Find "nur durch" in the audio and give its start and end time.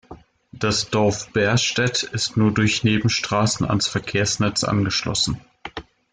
2.35-2.83